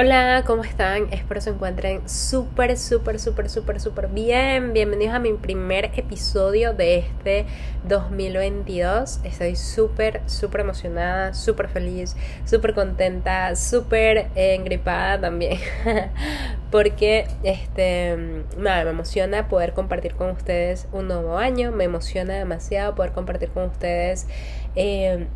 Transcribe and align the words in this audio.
Hola, 0.00 0.44
¿cómo 0.46 0.62
están? 0.62 1.12
Espero 1.12 1.40
se 1.40 1.50
encuentren 1.50 2.08
súper, 2.08 2.78
súper, 2.78 3.18
súper, 3.18 3.50
súper, 3.50 3.80
súper 3.80 4.06
bien. 4.06 4.72
Bienvenidos 4.72 5.12
a 5.12 5.18
mi 5.18 5.32
primer 5.32 5.86
episodio 5.86 6.72
de 6.72 6.98
este 6.98 7.46
2022. 7.82 9.18
Estoy 9.24 9.56
súper, 9.56 10.22
súper 10.26 10.60
emocionada, 10.60 11.34
súper 11.34 11.68
feliz, 11.68 12.14
súper 12.44 12.74
contenta, 12.74 13.56
súper 13.56 14.28
engripada 14.36 15.20
también. 15.20 15.58
Porque 16.70 17.26
este, 17.42 18.16
me 18.56 18.80
emociona 18.82 19.48
poder 19.48 19.72
compartir 19.72 20.14
con 20.14 20.30
ustedes 20.30 20.86
un 20.92 21.08
nuevo 21.08 21.38
año. 21.38 21.72
Me 21.72 21.82
emociona 21.82 22.34
demasiado 22.34 22.94
poder 22.94 23.10
compartir 23.10 23.48
con 23.48 23.64
ustedes. 23.64 24.28
Eh, 24.76 25.26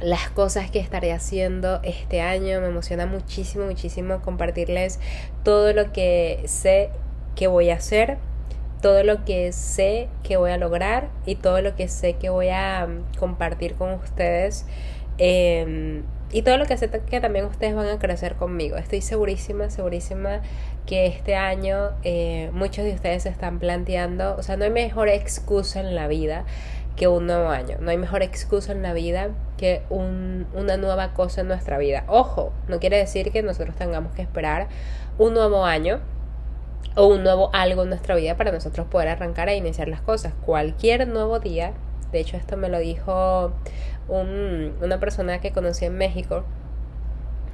las 0.00 0.28
cosas 0.30 0.70
que 0.70 0.78
estaré 0.78 1.12
haciendo 1.12 1.80
este 1.82 2.20
año. 2.20 2.60
Me 2.60 2.68
emociona 2.68 3.06
muchísimo, 3.06 3.66
muchísimo 3.66 4.20
compartirles 4.20 5.00
todo 5.42 5.72
lo 5.72 5.92
que 5.92 6.42
sé 6.46 6.90
que 7.34 7.46
voy 7.46 7.70
a 7.70 7.74
hacer, 7.74 8.18
todo 8.82 9.02
lo 9.02 9.24
que 9.24 9.52
sé 9.52 10.08
que 10.22 10.36
voy 10.36 10.50
a 10.50 10.58
lograr 10.58 11.08
y 11.24 11.36
todo 11.36 11.60
lo 11.60 11.76
que 11.76 11.88
sé 11.88 12.14
que 12.14 12.30
voy 12.30 12.48
a 12.48 12.86
mm, 12.86 13.18
compartir 13.18 13.74
con 13.74 13.92
ustedes. 13.94 14.66
Em, 15.18 16.04
y 16.32 16.42
todo 16.42 16.58
lo 16.58 16.66
que 16.66 16.76
sé 16.76 16.90
que 16.90 17.20
también 17.20 17.44
ustedes 17.44 17.74
van 17.74 17.88
a 17.88 17.98
crecer 17.98 18.34
conmigo. 18.34 18.76
Estoy 18.76 19.00
segurísima, 19.00 19.70
segurísima 19.70 20.42
que 20.84 21.06
este 21.06 21.36
año 21.36 21.90
eh, 22.02 22.50
muchos 22.52 22.84
de 22.84 22.92
ustedes 22.92 23.22
se 23.22 23.28
están 23.28 23.58
planteando, 23.58 24.36
o 24.36 24.42
sea, 24.42 24.56
no 24.56 24.64
hay 24.64 24.70
mejor 24.70 25.08
excusa 25.08 25.80
en 25.80 25.94
la 25.94 26.08
vida 26.08 26.44
que 26.96 27.08
un 27.08 27.26
nuevo 27.26 27.48
año. 27.50 27.76
No 27.80 27.90
hay 27.90 27.98
mejor 27.98 28.22
excusa 28.22 28.72
en 28.72 28.82
la 28.82 28.92
vida 28.94 29.28
que 29.56 29.82
un, 29.90 30.46
una 30.54 30.76
nueva 30.76 31.12
cosa 31.12 31.42
en 31.42 31.48
nuestra 31.48 31.78
vida. 31.78 32.04
Ojo, 32.08 32.52
no 32.68 32.80
quiere 32.80 32.96
decir 32.96 33.30
que 33.30 33.42
nosotros 33.42 33.76
tengamos 33.76 34.14
que 34.14 34.22
esperar 34.22 34.68
un 35.18 35.34
nuevo 35.34 35.64
año 35.64 36.00
o 36.94 37.06
un 37.06 37.22
nuevo 37.22 37.50
algo 37.52 37.82
en 37.82 37.90
nuestra 37.90 38.14
vida 38.16 38.36
para 38.36 38.50
nosotros 38.50 38.86
poder 38.86 39.08
arrancar 39.08 39.48
e 39.48 39.56
iniciar 39.56 39.88
las 39.88 40.00
cosas. 40.00 40.32
Cualquier 40.44 41.06
nuevo 41.06 41.38
día, 41.38 41.74
de 42.12 42.20
hecho 42.20 42.36
esto 42.36 42.56
me 42.56 42.70
lo 42.70 42.78
dijo 42.78 43.52
un, 44.08 44.74
una 44.80 44.98
persona 44.98 45.40
que 45.40 45.52
conocí 45.52 45.84
en 45.84 45.98
México, 45.98 46.44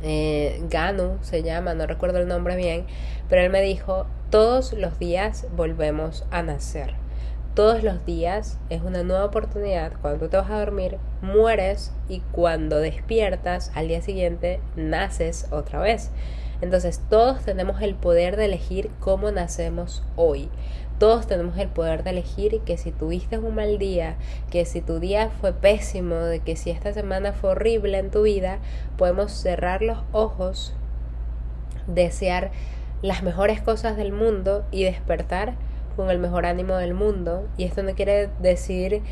eh, 0.05 0.61
Ganu 0.69 1.19
se 1.21 1.43
llama, 1.43 1.75
no 1.75 1.87
recuerdo 1.87 2.19
el 2.19 2.29
nombre 2.29 2.57
bien, 2.57 2.87
pero 3.29 3.43
él 3.43 3.51
me 3.51 3.63
dijo, 3.63 4.07
todos 4.31 4.73
los 4.73 4.99
días 4.99 5.47
volvemos 5.57 6.25
a 6.31 6.43
nacer 6.43 7.02
todos 7.55 7.83
los 7.83 8.05
días 8.07 8.59
es 8.71 8.83
una 8.83 9.03
nueva 9.03 9.27
oportunidad. 9.27 9.93
Cuando 10.01 10.29
te 10.29 10.37
vas 10.37 10.51
a 10.51 10.59
dormir, 10.59 10.99
mueres 11.21 11.93
y 12.09 12.21
cuando 12.33 12.79
despiertas 12.79 13.71
al 13.75 13.89
día 13.89 14.01
siguiente, 14.01 14.61
naces 14.75 15.49
otra 15.51 15.81
vez. 15.81 16.11
Entonces 16.63 17.03
todos 17.11 17.45
tenemos 17.45 17.83
el 17.83 17.95
poder 17.95 18.37
de 18.37 18.47
elegir 18.47 18.91
cómo 19.01 19.31
nacemos 19.31 20.03
hoy. 20.17 20.49
Todos 20.99 21.27
tenemos 21.27 21.59
el 21.59 21.69
poder 21.69 22.05
de 22.05 22.11
elegir 22.11 22.61
que 22.61 22.79
si 22.79 22.93
tuviste 22.93 23.37
un 23.37 23.57
mal 23.57 23.79
día, 23.79 24.17
que 24.51 24.65
si 24.65 24.81
tu 24.81 25.01
día 25.01 25.31
fue 25.41 25.53
pésimo, 25.53 26.17
de 26.17 26.39
que 26.41 26.55
si 26.57 26.71
esta 26.71 26.93
semana 26.93 27.33
fue 27.33 27.51
horrible 27.51 27.99
en 27.99 28.11
tu 28.11 28.23
vida, 28.23 28.61
podemos 28.97 29.33
cerrar 29.33 29.83
los 29.83 29.99
ojos, 30.13 30.75
desear 31.89 32.53
las 33.03 33.25
mejores 33.25 33.61
cosas 33.61 33.97
del 33.97 34.13
mundo 34.13 34.65
y 34.71 34.85
despertar 34.85 35.55
con 35.93 36.11
el 36.11 36.19
mejor 36.19 36.47
ánimo 36.47 36.77
del 36.77 36.95
mundo. 36.95 37.47
Y 37.57 37.65
esto 37.65 37.83
no 37.83 37.95
quiere 37.95 38.29
decir 38.41 39.03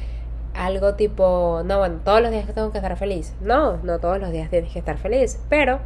algo 0.54 0.94
tipo, 0.94 1.62
no, 1.64 1.78
bueno, 1.78 2.00
todos 2.04 2.20
los 2.20 2.30
días 2.30 2.46
tengo 2.52 2.72
que 2.72 2.78
estar 2.78 2.96
feliz. 2.96 3.34
No, 3.40 3.78
no 3.78 3.98
todos 3.98 4.18
los 4.18 4.30
días 4.30 4.50
tienes 4.50 4.72
que 4.72 4.78
estar 4.78 4.98
feliz, 4.98 5.38
pero 5.48 5.80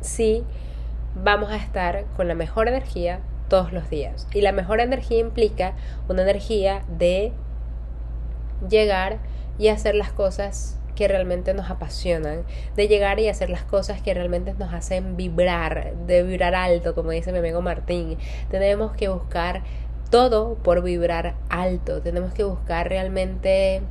sí 0.00 0.44
vamos 1.14 1.50
a 1.50 1.56
estar 1.56 2.04
con 2.16 2.28
la 2.28 2.34
mejor 2.34 2.68
energía 2.68 3.20
todos 3.48 3.72
los 3.72 3.90
días. 3.90 4.26
Y 4.32 4.40
la 4.40 4.52
mejor 4.52 4.80
energía 4.80 5.18
implica 5.18 5.74
una 6.08 6.22
energía 6.22 6.82
de 6.88 7.32
llegar 8.68 9.18
y 9.58 9.68
hacer 9.68 9.94
las 9.94 10.12
cosas 10.12 10.76
que 10.94 11.08
realmente 11.08 11.54
nos 11.54 11.70
apasionan, 11.70 12.44
de 12.76 12.88
llegar 12.88 13.20
y 13.20 13.28
hacer 13.28 13.48
las 13.48 13.62
cosas 13.62 14.02
que 14.02 14.12
realmente 14.12 14.54
nos 14.58 14.72
hacen 14.72 15.16
vibrar, 15.16 15.94
de 16.06 16.22
vibrar 16.22 16.54
alto, 16.54 16.94
como 16.94 17.10
dice 17.10 17.32
mi 17.32 17.38
amigo 17.38 17.62
Martín. 17.62 18.18
Tenemos 18.50 18.92
que 18.92 19.08
buscar 19.08 19.62
todo 20.10 20.56
por 20.56 20.82
vibrar 20.82 21.36
alto. 21.48 22.02
Tenemos 22.02 22.32
que 22.34 22.44
buscar 22.44 22.88
realmente 22.88 23.82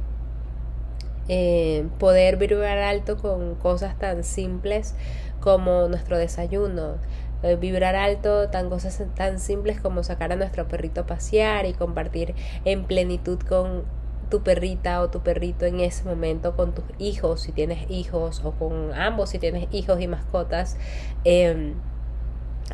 eh, 1.28 1.88
poder 1.98 2.38
vibrar 2.38 2.78
alto 2.78 3.18
con 3.18 3.56
cosas 3.56 3.98
tan 3.98 4.24
simples 4.24 4.96
como 5.40 5.88
nuestro 5.88 6.18
desayuno. 6.18 6.98
Eh, 7.42 7.56
vibrar 7.56 7.96
alto 7.96 8.50
tan 8.50 8.70
cosas 8.70 9.02
tan 9.16 9.40
simples 9.40 9.80
como 9.80 10.04
sacar 10.04 10.34
a 10.34 10.36
nuestro 10.36 10.68
perrito 10.68 11.02
a 11.02 11.06
pasear 11.06 11.66
y 11.66 11.74
compartir 11.74 12.36
en 12.66 12.84
plenitud 12.84 13.40
con 13.40 13.86
tu 14.30 14.44
perrita 14.44 15.02
o 15.02 15.10
tu 15.10 15.22
perrito 15.22 15.66
en 15.66 15.80
ese 15.80 16.04
momento 16.04 16.56
con 16.58 16.76
tus 16.76 16.84
hijos 17.00 17.42
si 17.42 17.54
tienes 17.54 17.90
hijos 17.90 18.42
o 18.44 18.52
con 18.52 18.94
ambos 18.94 19.30
si 19.30 19.40
tienes 19.40 19.68
hijos 19.72 20.02
y 20.02 20.08
mascotas 20.08 20.78
em, 21.24 21.76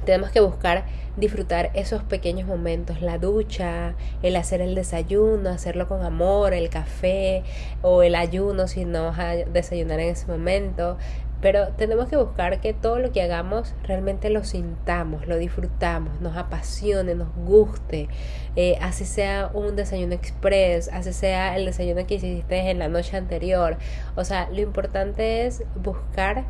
tenemos 0.03 0.31
que 0.31 0.39
buscar 0.39 0.85
disfrutar 1.17 1.71
esos 1.73 2.03
pequeños 2.03 2.47
momentos, 2.47 3.01
la 3.01 3.17
ducha, 3.17 3.95
el 4.21 4.35
hacer 4.35 4.61
el 4.61 4.75
desayuno, 4.75 5.49
hacerlo 5.49 5.87
con 5.87 6.03
amor, 6.03 6.53
el 6.53 6.69
café 6.69 7.43
o 7.81 8.03
el 8.03 8.15
ayuno 8.15 8.67
si 8.67 8.85
no 8.85 9.05
vas 9.05 9.19
a 9.19 9.29
desayunar 9.35 9.99
en 9.99 10.09
ese 10.09 10.27
momento. 10.27 10.97
Pero 11.41 11.67
tenemos 11.73 12.07
que 12.07 12.17
buscar 12.17 12.59
que 12.59 12.73
todo 12.73 12.97
lo 12.97 13.11
que 13.11 13.21
hagamos 13.21 13.75
realmente 13.83 14.29
lo 14.29 14.43
sintamos, 14.43 15.27
lo 15.27 15.37
disfrutamos, 15.37 16.19
nos 16.21 16.35
apasione, 16.37 17.13
nos 17.13 17.27
guste. 17.35 18.07
Eh, 18.55 18.77
así 18.81 19.05
sea 19.05 19.51
un 19.53 19.75
desayuno 19.75 20.15
express, 20.15 20.89
así 20.91 21.13
sea 21.13 21.55
el 21.55 21.65
desayuno 21.65 22.07
que 22.07 22.15
hiciste 22.15 22.71
en 22.71 22.79
la 22.79 22.87
noche 22.87 23.15
anterior. 23.15 23.77
O 24.15 24.23
sea, 24.23 24.49
lo 24.49 24.61
importante 24.61 25.45
es 25.45 25.63
buscar 25.75 26.45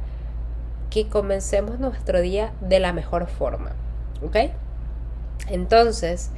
que 0.96 1.10
comencemos 1.10 1.78
nuestro 1.78 2.22
día 2.22 2.54
de 2.62 2.80
la 2.80 2.94
mejor 2.94 3.28
forma. 3.28 3.74
¿Ok? 4.24 4.38
Entonces, 5.50 6.32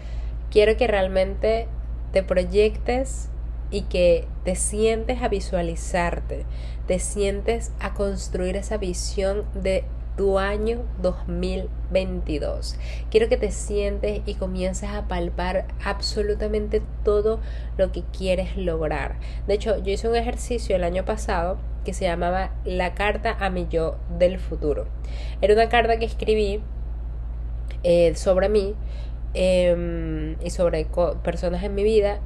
quiero 0.49 0.75
que 0.77 0.87
realmente 0.87 1.67
te 2.11 2.23
proyectes 2.23 3.29
y 3.69 3.83
que 3.83 4.27
te 4.45 4.55
sientes 4.55 5.21
a 5.21 5.27
visualizarte, 5.27 6.47
te 6.87 6.97
sientes 6.97 7.71
a 7.79 7.93
construir 7.93 8.55
esa 8.55 8.77
visión 8.77 9.45
de 9.53 9.83
tu 10.17 10.39
año 10.39 10.83
2022. 11.01 12.77
Quiero 13.09 13.29
que 13.29 13.37
te 13.37 13.51
sientes 13.51 14.21
y 14.25 14.33
comiences 14.33 14.89
a 14.89 15.07
palpar 15.07 15.67
absolutamente 15.85 16.81
todo 17.05 17.39
lo 17.77 17.91
que 17.91 18.03
quieres 18.17 18.57
lograr. 18.57 19.19
De 19.47 19.53
hecho, 19.53 19.77
yo 19.77 19.93
hice 19.93 20.09
un 20.09 20.15
ejercicio 20.15 20.75
el 20.75 20.83
año 20.83 21.05
pasado 21.05 21.59
que 21.85 21.93
se 21.93 22.05
llamaba 22.05 22.51
La 22.65 22.95
carta 22.95 23.37
a 23.39 23.49
mi 23.49 23.67
yo 23.69 23.97
del 24.17 24.39
futuro. 24.39 24.87
Era 25.39 25.53
una 25.53 25.69
carta 25.69 25.97
que 25.99 26.05
escribí 26.05 26.61
eh, 27.83 28.15
sobre 28.15 28.49
mí 28.49 28.75
em, 29.35 30.35
y 30.43 30.49
sobre 30.49 30.87
personas 31.23 31.63
en 31.63 31.75
mi 31.75 31.83
vida 31.83 32.19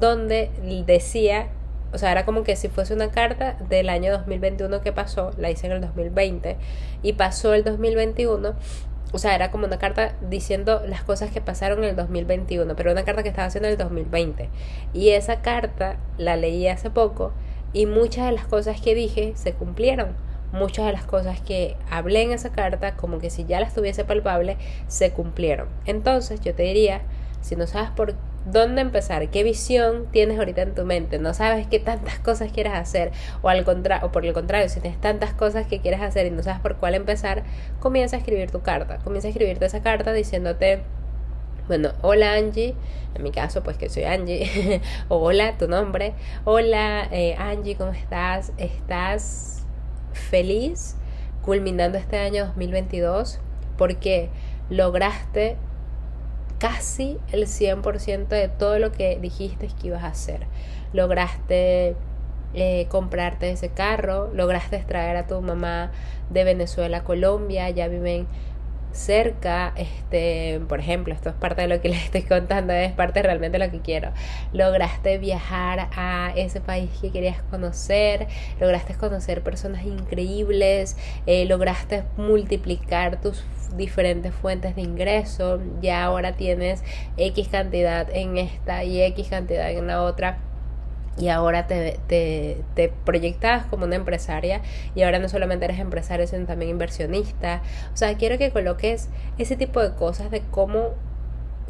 donde 0.00 0.50
decía 0.86 1.50
o 1.94 1.98
sea, 1.98 2.10
era 2.10 2.24
como 2.24 2.42
que 2.42 2.56
si 2.56 2.68
fuese 2.68 2.92
una 2.92 3.12
carta 3.12 3.56
del 3.68 3.88
año 3.88 4.10
2021 4.10 4.80
que 4.80 4.90
pasó, 4.90 5.30
la 5.38 5.50
hice 5.50 5.66
en 5.66 5.72
el 5.74 5.80
2020 5.80 6.56
y 7.04 7.12
pasó 7.12 7.54
el 7.54 7.62
2021. 7.62 8.54
O 9.12 9.18
sea, 9.18 9.36
era 9.36 9.52
como 9.52 9.66
una 9.66 9.78
carta 9.78 10.16
diciendo 10.28 10.82
las 10.88 11.04
cosas 11.04 11.30
que 11.30 11.40
pasaron 11.40 11.84
en 11.84 11.90
el 11.90 11.96
2021, 11.96 12.74
pero 12.74 12.90
una 12.90 13.04
carta 13.04 13.22
que 13.22 13.28
estaba 13.28 13.46
haciendo 13.46 13.68
en 13.68 13.74
el 13.74 13.78
2020. 13.78 14.48
Y 14.92 15.10
esa 15.10 15.40
carta 15.40 15.98
la 16.18 16.36
leí 16.36 16.66
hace 16.66 16.90
poco 16.90 17.32
y 17.72 17.86
muchas 17.86 18.26
de 18.26 18.32
las 18.32 18.46
cosas 18.46 18.80
que 18.80 18.96
dije 18.96 19.32
se 19.36 19.52
cumplieron. 19.52 20.16
Muchas 20.50 20.86
de 20.86 20.92
las 20.92 21.04
cosas 21.04 21.40
que 21.40 21.76
hablé 21.90 22.22
en 22.22 22.32
esa 22.32 22.50
carta, 22.50 22.96
como 22.96 23.20
que 23.20 23.30
si 23.30 23.44
ya 23.44 23.60
las 23.60 23.72
tuviese 23.72 24.04
palpable, 24.04 24.56
se 24.88 25.12
cumplieron. 25.12 25.68
Entonces 25.84 26.40
yo 26.40 26.54
te 26.54 26.64
diría, 26.64 27.02
si 27.40 27.54
no 27.54 27.68
sabes 27.68 27.90
por 27.90 28.14
dónde 28.44 28.82
empezar, 28.82 29.28
qué 29.30 29.42
visión 29.42 30.06
tienes 30.10 30.38
ahorita 30.38 30.62
en 30.62 30.74
tu 30.74 30.84
mente, 30.84 31.18
no 31.18 31.34
sabes 31.34 31.66
qué 31.66 31.78
tantas 31.78 32.18
cosas 32.18 32.52
quieres 32.52 32.74
hacer 32.74 33.12
o 33.42 33.48
al 33.48 33.64
o 34.02 34.12
por 34.12 34.26
el 34.26 34.32
contrario, 34.32 34.68
si 34.68 34.80
tienes 34.80 35.00
tantas 35.00 35.32
cosas 35.32 35.66
que 35.66 35.80
quieres 35.80 36.00
hacer 36.00 36.26
y 36.26 36.30
no 36.30 36.42
sabes 36.42 36.60
por 36.60 36.76
cuál 36.76 36.94
empezar, 36.94 37.44
comienza 37.80 38.16
a 38.16 38.18
escribir 38.18 38.50
tu 38.50 38.60
carta, 38.62 38.98
comienza 38.98 39.28
a 39.28 39.30
escribirte 39.30 39.64
esa 39.64 39.82
carta 39.82 40.12
diciéndote 40.12 40.82
bueno, 41.66 41.92
hola 42.02 42.34
Angie, 42.34 42.74
en 43.14 43.22
mi 43.22 43.30
caso 43.30 43.62
pues 43.62 43.78
que 43.78 43.88
soy 43.88 44.04
Angie, 44.04 44.82
o 45.08 45.16
hola 45.16 45.56
tu 45.56 45.66
nombre, 45.66 46.12
hola 46.44 47.08
eh, 47.10 47.36
Angie, 47.38 47.74
¿cómo 47.76 47.92
estás? 47.92 48.52
¿Estás 48.58 49.64
feliz 50.12 50.96
culminando 51.40 51.96
este 51.96 52.18
año 52.18 52.46
2022? 52.48 53.40
Porque 53.78 54.28
lograste 54.68 55.56
casi 56.64 57.18
el 57.30 57.46
100% 57.46 58.28
de 58.28 58.48
todo 58.48 58.78
lo 58.78 58.90
que 58.90 59.18
dijiste 59.20 59.68
que 59.68 59.88
ibas 59.88 60.02
a 60.02 60.06
hacer. 60.06 60.46
Lograste 60.94 61.94
eh, 62.54 62.86
comprarte 62.88 63.50
ese 63.50 63.68
carro, 63.68 64.32
lograste 64.32 64.78
traer 64.78 65.18
a 65.18 65.26
tu 65.26 65.38
mamá 65.42 65.92
de 66.30 66.42
Venezuela 66.42 66.98
a 66.98 67.04
Colombia, 67.04 67.68
ya 67.68 67.86
viven 67.88 68.26
cerca, 68.92 69.74
este, 69.76 70.58
por 70.66 70.80
ejemplo, 70.80 71.12
esto 71.12 71.28
es 71.28 71.34
parte 71.34 71.60
de 71.60 71.68
lo 71.68 71.82
que 71.82 71.88
les 71.90 72.04
estoy 72.04 72.22
contando, 72.22 72.72
es 72.72 72.92
parte 72.92 73.22
realmente 73.22 73.58
de 73.58 73.66
lo 73.66 73.70
que 73.70 73.80
quiero. 73.80 74.12
Lograste 74.54 75.18
viajar 75.18 75.90
a 75.94 76.32
ese 76.34 76.62
país 76.62 76.88
que 76.98 77.10
querías 77.10 77.42
conocer, 77.50 78.26
lograste 78.58 78.94
conocer 78.94 79.42
personas 79.42 79.84
increíbles, 79.84 80.96
eh, 81.26 81.44
lograste 81.44 82.04
multiplicar 82.16 83.20
tus 83.20 83.44
diferentes 83.76 84.32
fuentes 84.34 84.76
de 84.76 84.82
ingreso, 84.82 85.60
ya 85.80 86.04
ahora 86.04 86.32
tienes 86.32 86.82
X 87.16 87.48
cantidad 87.48 88.08
en 88.10 88.38
esta 88.38 88.84
y 88.84 89.02
X 89.02 89.28
cantidad 89.28 89.70
en 89.70 89.86
la 89.86 90.02
otra 90.02 90.38
y 91.16 91.28
ahora 91.28 91.66
te, 91.66 91.98
te, 92.08 92.58
te, 92.74 92.88
proyectas 92.88 93.66
como 93.66 93.84
una 93.84 93.96
empresaria 93.96 94.62
y 94.94 95.02
ahora 95.02 95.18
no 95.20 95.28
solamente 95.28 95.64
eres 95.64 95.78
empresaria, 95.78 96.26
sino 96.26 96.46
también 96.46 96.72
inversionista. 96.72 97.62
O 97.92 97.96
sea, 97.96 98.16
quiero 98.16 98.36
que 98.36 98.50
coloques 98.50 99.08
ese 99.38 99.56
tipo 99.56 99.80
de 99.80 99.94
cosas 99.94 100.30
de 100.30 100.40
cómo 100.50 100.94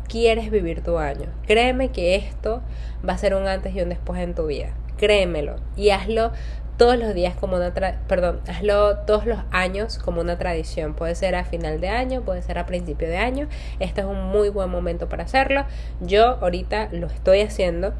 quieres 0.09 0.51
vivir 0.51 0.83
tu 0.83 0.99
año. 0.99 1.27
Créeme 1.47 1.91
que 1.91 2.15
esto 2.17 2.63
va 3.07 3.15
a 3.15 3.19
ser 3.19 3.35
un 3.35 3.47
antes 3.47 3.75
y 3.75 3.83
un 3.83 3.91
después 3.91 4.21
en 4.21 4.35
tu 4.35 4.47
vida. 4.47 4.71
Créemelo 4.97 5.57
y 5.77 5.91
hazlo 5.91 6.33
todos 6.77 6.99
los 6.99 7.15
días 7.15 7.35
como 7.37 7.57
una 7.57 7.73
perdón, 7.73 8.41
hazlo 8.49 8.99
todos 8.99 9.27
los 9.27 9.39
años 9.51 9.99
como 9.99 10.21
una 10.21 10.39
tradición. 10.39 10.95
Puede 10.95 11.15
ser 11.15 11.35
a 11.35 11.45
final 11.45 11.81
de 11.81 11.89
año, 11.89 12.23
puede 12.23 12.43
ser 12.43 12.59
a 12.59 12.67
principio 12.67 13.09
de 13.09 13.19
año. 13.19 13.49
Este 13.79 14.01
es 14.01 14.07
un 14.07 14.25
muy 14.25 14.49
buen 14.49 14.71
momento 14.71 15.09
para 15.09 15.25
hacerlo. 15.25 15.65
Yo 16.01 16.39
ahorita 16.41 16.89
lo 16.93 17.07
estoy 17.07 17.41
haciendo 17.41 17.95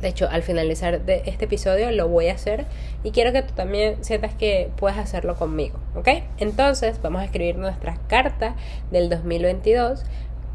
de 0.00 0.08
hecho, 0.08 0.28
al 0.30 0.42
finalizar 0.42 1.04
de 1.04 1.22
este 1.26 1.44
episodio 1.44 1.90
lo 1.92 2.08
voy 2.08 2.28
a 2.28 2.32
hacer 2.32 2.66
y 3.04 3.10
quiero 3.10 3.32
que 3.32 3.42
tú 3.42 3.54
también 3.54 4.02
sientas 4.02 4.34
que 4.34 4.70
puedes 4.76 4.98
hacerlo 4.98 5.36
conmigo, 5.36 5.78
¿ok? 5.94 6.08
Entonces 6.38 7.00
vamos 7.02 7.22
a 7.22 7.24
escribir 7.24 7.56
nuestra 7.56 7.98
carta 8.08 8.56
del 8.90 9.08
2022 9.08 10.04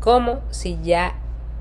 como 0.01 0.41
si 0.49 0.77
ya 0.83 1.15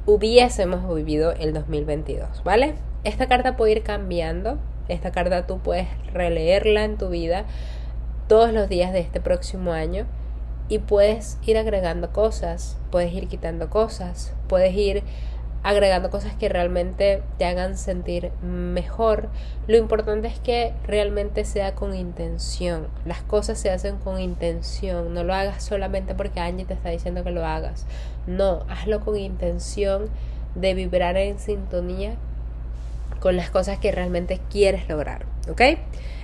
hubiésemos 0.07 0.93
vivido 0.95 1.33
el 1.33 1.53
2022, 1.53 2.43
¿vale? 2.45 2.75
Esta 3.05 3.29
carta 3.29 3.57
puede 3.57 3.73
ir 3.73 3.83
cambiando, 3.83 4.59
esta 4.89 5.13
carta 5.13 5.47
tú 5.47 5.59
puedes 5.59 5.89
releerla 6.13 6.85
en 6.85 6.97
tu 6.97 7.09
vida 7.09 7.45
todos 8.29 8.53
los 8.53 8.69
días 8.69 8.93
de 8.93 9.01
este 9.01 9.21
próximo 9.21 9.73
año 9.73 10.07
y 10.69 10.79
puedes 10.81 11.39
ir 11.45 11.57
agregando 11.59 12.13
cosas, 12.13 12.77
puedes 12.91 13.13
ir 13.13 13.29
quitando 13.29 13.71
cosas, 13.71 14.33
puedes 14.49 14.75
ir 14.75 15.05
agregando 15.63 16.11
cosas 16.11 16.35
que 16.35 16.49
realmente 16.49 17.23
te 17.39 17.45
hagan 17.45 17.77
sentir 17.77 18.31
mejor. 18.43 19.29
Lo 19.67 19.77
importante 19.77 20.29
es 20.29 20.39
que 20.39 20.73
realmente 20.87 21.45
sea 21.45 21.75
con 21.75 21.95
intención. 21.95 22.87
Las 23.05 23.23
cosas 23.23 23.59
se 23.59 23.71
hacen 23.71 23.97
con 23.97 24.21
intención. 24.21 25.13
No 25.13 25.25
lo 25.25 25.35
hagas 25.35 25.65
solamente 25.65 26.15
porque 26.15 26.39
Angie 26.39 26.67
te 26.67 26.75
está 26.75 26.91
diciendo 26.91 27.25
que 27.25 27.33
lo 27.33 27.45
hagas. 27.45 27.85
No, 28.29 28.65
hazlo 28.69 29.01
con 29.01 29.17
intención 29.17 30.09
de 30.55 30.75
vibrar 30.75 31.17
en 31.17 31.39
sintonía 31.39 32.15
con 33.21 33.37
las 33.37 33.51
cosas 33.51 33.79
que 33.79 33.93
realmente 33.93 34.41
quieres 34.51 34.89
lograr. 34.89 35.27
¿Ok? 35.49 35.63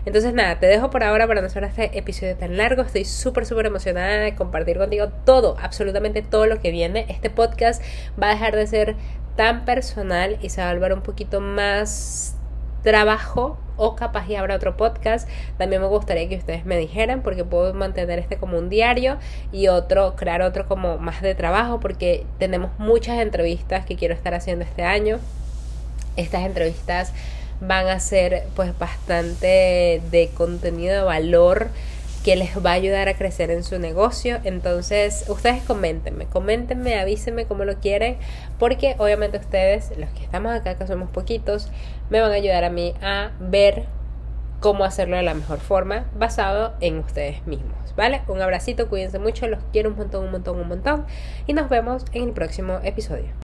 Entonces 0.05 0.35
nada, 0.35 0.59
te 0.59 0.67
dejo 0.67 0.91
por 0.91 1.05
ahora 1.05 1.29
para 1.29 1.41
no 1.41 1.47
hacer 1.47 1.63
este 1.65 1.97
episodio 1.97 2.37
tan 2.37 2.57
largo. 2.57 2.83
Estoy 2.83 3.05
súper, 3.05 3.47
súper 3.47 3.67
emocionada 3.67 4.19
de 4.19 4.35
compartir 4.35 4.79
contigo 4.79 5.09
todo, 5.25 5.57
absolutamente 5.63 6.23
todo 6.23 6.47
lo 6.47 6.61
que 6.61 6.73
viene. 6.73 7.07
Este 7.09 7.31
podcast 7.31 7.83
va 8.21 8.29
a 8.29 8.31
dejar 8.31 8.57
de 8.57 8.67
ser 8.67 8.97
tan 9.37 9.65
personal 9.65 10.39
y 10.43 10.51
se 10.51 10.61
va 10.61 10.71
a 10.71 10.73
volver 10.73 10.93
un 10.93 11.03
poquito 11.03 11.41
más 11.41 12.37
trabajo 12.83 13.59
o 13.77 13.95
capaz 13.95 14.29
y 14.29 14.35
habrá 14.35 14.57
otro 14.57 14.77
podcast. 14.77 15.29
También 15.57 15.81
me 15.81 15.89
gustaría 15.89 16.29
que 16.29 16.37
ustedes 16.37 16.65
me 16.65 16.77
dijeran 16.77 17.23
porque 17.23 17.45
puedo 17.45 17.73
mantener 17.73 18.19
este 18.19 18.37
como 18.37 18.59
un 18.59 18.69
diario 18.69 19.19
y 19.53 19.69
otro, 19.69 20.17
crear 20.17 20.43
otro 20.43 20.67
como 20.67 20.99
más 20.99 21.23
de 21.23 21.35
trabajo 21.35 21.79
porque 21.79 22.27
tenemos 22.39 22.73
muchas 22.79 23.21
entrevistas 23.21 23.87
que 23.87 23.97
quiero 23.97 24.15
estar 24.15 24.35
haciendo 24.35 24.65
este 24.65 24.83
año. 24.83 25.21
Estas 26.17 26.45
entrevistas 26.45 27.13
van 27.61 27.89
a 27.89 28.01
ser 28.01 28.45
pues 28.57 28.77
bastante 28.79 30.03
de 30.11 30.31
contenido 30.35 30.95
de 30.95 31.03
valor 31.03 31.69
que 32.25 32.37
les 32.37 32.57
va 32.65 32.71
a 32.71 32.75
ayudar 32.75 33.09
a 33.09 33.15
crecer 33.15 33.51
en 33.51 33.65
su 33.65 33.79
negocio. 33.79 34.39
Entonces, 34.45 35.25
ustedes 35.29 35.63
coméntenme, 35.63 36.27
coméntenme, 36.27 36.99
avísenme 36.99 37.47
cómo 37.47 37.65
lo 37.65 37.77
quieren, 37.79 38.17
porque 38.59 38.95
obviamente 38.99 39.39
ustedes, 39.39 39.93
los 39.97 40.11
que 40.11 40.23
estamos 40.23 40.53
acá, 40.53 40.77
que 40.77 40.87
somos 40.87 41.11
poquitos, 41.11 41.69
me 42.11 42.21
van 42.21 42.31
a 42.31 42.35
ayudar 42.35 42.65
a 42.65 42.71
mí 42.71 42.95
a 43.03 43.33
ver 43.41 43.87
cómo 44.61 44.85
hacerlo 44.85 45.17
de 45.17 45.25
la 45.25 45.35
mejor 45.35 45.59
forma, 45.59 46.07
basado 46.17 46.75
en 46.81 46.99
ustedes 46.99 47.45
mismos, 47.49 47.97
¿vale? 47.97 48.23
Un 48.29 48.41
abracito, 48.41 48.89
cuídense 48.89 49.19
mucho, 49.19 49.49
los 49.49 49.59
quiero 49.73 49.91
un 49.91 49.97
montón, 49.97 50.25
un 50.25 50.31
montón, 50.31 50.61
un 50.61 50.69
montón, 50.69 51.07
y 51.49 51.53
nos 51.53 51.69
vemos 51.69 52.05
en 52.13 52.23
el 52.23 52.33
próximo 52.33 52.79
episodio. 52.85 53.33